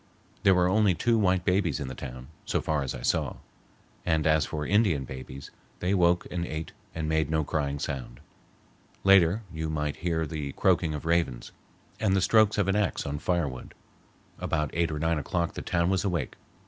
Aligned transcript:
There 0.41 0.55
were 0.55 0.67
only 0.67 0.95
two 0.95 1.19
white 1.19 1.45
babies 1.45 1.79
in 1.79 1.87
the 1.87 1.93
town, 1.93 2.29
so 2.43 2.59
far 2.59 2.81
as 2.81 2.95
I 2.95 3.03
saw, 3.03 3.35
and 4.03 4.25
as 4.25 4.47
for 4.47 4.65
Indian 4.65 5.03
babies, 5.05 5.51
they 5.77 5.93
woke 5.93 6.25
and 6.31 6.43
ate 6.43 6.71
and 6.95 7.07
made 7.07 7.29
no 7.29 7.43
crying 7.43 7.77
sound. 7.77 8.19
Later 9.03 9.43
you 9.53 9.69
might 9.69 9.97
hear 9.97 10.25
the 10.25 10.53
croaking 10.53 10.95
of 10.95 11.05
ravens, 11.05 11.51
and 11.99 12.15
the 12.15 12.21
strokes 12.21 12.57
of 12.57 12.67
an 12.67 12.75
axe 12.75 13.05
on 13.05 13.19
firewood. 13.19 13.75
About 14.39 14.71
eight 14.73 14.89
or 14.89 14.97
nine 14.97 15.19
o'clock 15.19 15.53
the 15.53 15.61
town 15.61 15.91
was 15.91 16.03
awake. 16.03 16.33